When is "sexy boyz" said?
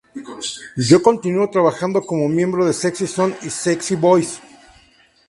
3.51-4.41